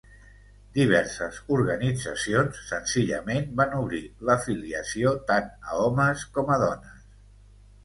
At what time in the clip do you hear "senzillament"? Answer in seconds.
2.71-3.45